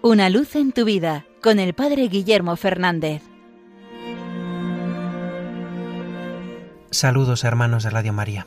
[0.00, 3.20] Una luz en tu vida con el Padre Guillermo Fernández.
[6.92, 8.46] Saludos hermanos de Radio María.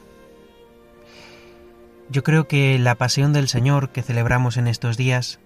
[2.10, 5.42] Yo creo que la pasión del Señor que celebramos en estos días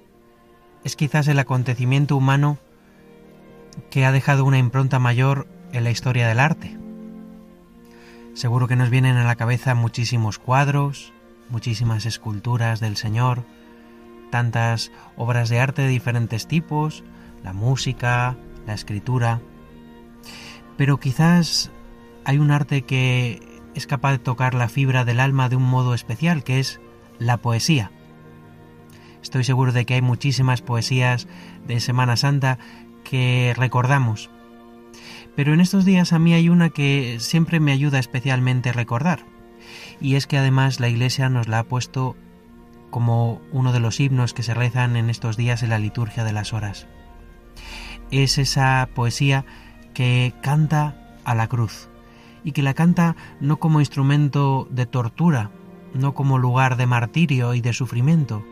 [0.83, 2.59] es quizás el acontecimiento humano
[3.89, 6.77] que ha dejado una impronta mayor en la historia del arte.
[8.35, 11.13] Seguro que nos vienen a la cabeza muchísimos cuadros,
[11.49, 13.43] muchísimas esculturas del Señor,
[14.35, 17.05] tantas obras de arte de diferentes tipos,
[17.41, 18.35] la música,
[18.67, 19.39] la escritura.
[20.75, 21.71] Pero quizás
[22.25, 23.39] hay un arte que
[23.75, 26.81] es capaz de tocar la fibra del alma de un modo especial, que es
[27.17, 27.91] la poesía.
[29.23, 31.29] Estoy seguro de que hay muchísimas poesías
[31.65, 32.59] de Semana Santa
[33.05, 34.29] que recordamos.
[35.33, 39.25] Pero en estos días a mí hay una que siempre me ayuda especialmente a recordar.
[40.01, 42.17] Y es que además la Iglesia nos la ha puesto
[42.95, 46.31] como uno de los himnos que se rezan en estos días en la liturgia de
[46.31, 46.87] las horas.
[48.09, 49.43] Es esa poesía
[49.93, 51.89] que canta a la cruz
[52.45, 55.51] y que la canta no como instrumento de tortura,
[55.93, 58.45] no como lugar de martirio y de sufrimiento,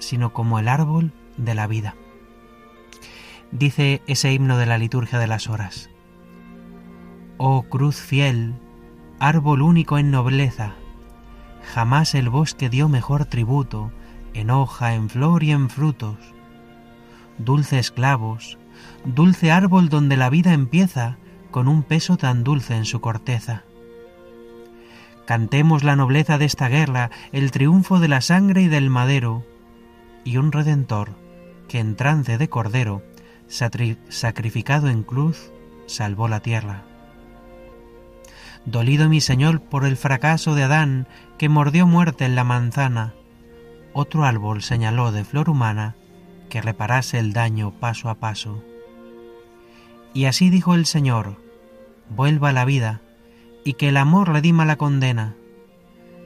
[0.00, 1.94] sino como el árbol de la vida.
[3.52, 5.90] Dice ese himno de la liturgia de las horas.
[7.36, 8.56] Oh cruz fiel,
[9.20, 10.74] árbol único en nobleza,
[11.76, 13.92] Jamás el bosque dio mejor tributo,
[14.32, 16.16] en hoja, en flor y en frutos.
[17.36, 18.56] Dulces clavos,
[19.04, 21.18] dulce árbol donde la vida empieza,
[21.50, 23.64] con un peso tan dulce en su corteza.
[25.26, 29.44] Cantemos la nobleza de esta guerra, el triunfo de la sangre y del madero,
[30.24, 31.10] y un redentor,
[31.68, 33.02] que en trance de cordero,
[33.48, 35.52] sacrificado en cruz,
[35.86, 36.84] salvó la tierra.
[38.66, 41.06] Dolido mi Señor por el fracaso de Adán,
[41.38, 43.14] que mordió muerte en la manzana,
[43.98, 45.96] otro árbol señaló de flor humana
[46.50, 48.62] que reparase el daño paso a paso.
[50.12, 51.40] Y así dijo el Señor,
[52.10, 53.00] vuelva la vida,
[53.64, 55.34] y que el amor redima la condena.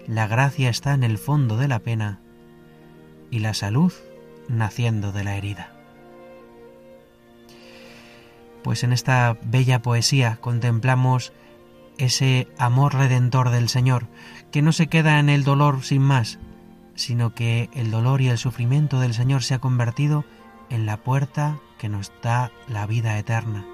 [0.08, 2.20] La gracia está en el fondo de la pena,
[3.30, 3.92] y la salud
[4.48, 5.72] naciendo de la herida.
[8.64, 11.32] Pues en esta bella poesía contemplamos
[11.98, 14.06] ese amor redentor del Señor,
[14.50, 16.38] que no se queda en el dolor sin más,
[16.94, 20.24] sino que el dolor y el sufrimiento del Señor se ha convertido
[20.68, 23.66] en la puerta que nos da la vida eterna.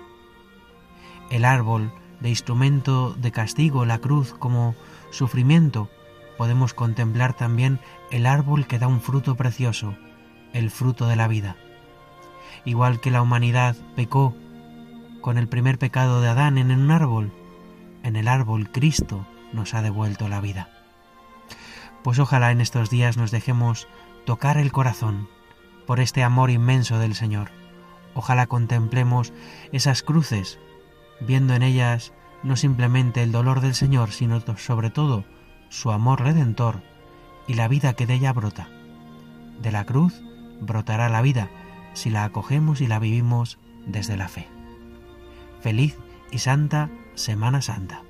[1.31, 4.75] El árbol de instrumento de castigo, la cruz como
[5.11, 5.91] sufrimiento,
[6.39, 9.97] podemos contemplar también el árbol que da un fruto precioso,
[10.53, 11.57] el fruto de la vida.
[12.65, 14.35] Igual que la humanidad pecó
[15.21, 17.33] con el primer pecado de Adán en un árbol,
[18.07, 20.71] en el árbol Cristo nos ha devuelto la vida.
[22.05, 23.89] Pues ojalá en estos días nos dejemos
[24.25, 25.29] tocar el corazón
[25.87, 27.51] por este amor inmenso del Señor.
[28.15, 29.33] Ojalá contemplemos
[29.73, 30.61] esas cruces,
[31.21, 32.13] viendo en ellas
[32.45, 35.25] no simplemente el dolor del Señor, sino sobre todo
[35.69, 36.83] su amor redentor
[37.49, 38.69] y la vida que de ella brota.
[39.61, 40.23] De la cruz
[40.61, 41.51] brotará la vida
[41.93, 44.47] si la acogemos y la vivimos desde la fe.
[45.61, 45.99] Feliz
[46.31, 48.03] y santa Semana Santa.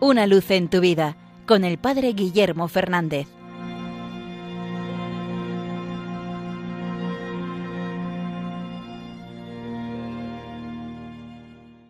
[0.00, 1.16] Una luz en tu vida
[1.46, 3.26] con el Padre Guillermo Fernández.